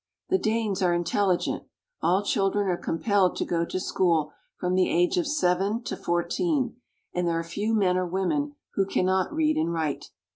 The 0.29 0.39
Danes 0.39 0.81
are 0.81 0.95
intelligent. 0.95 1.65
All 2.01 2.23
children 2.23 2.67
are 2.69 2.75
compelled 2.75 3.35
to 3.35 3.45
go 3.45 3.65
to 3.65 3.79
school 3.79 4.33
from 4.57 4.73
the 4.73 4.89
age 4.89 5.15
of 5.17 5.27
seven 5.27 5.83
to 5.83 5.95
fourteen, 5.95 6.77
and 7.13 7.27
there 7.27 7.37
are 7.37 7.43
few 7.43 7.75
men 7.75 7.97
or 7.97 8.07
women 8.07 8.55
who 8.73 8.87
cannot 8.87 9.31
read 9.31 9.57
and 9.57 9.71
write. 9.71 10.09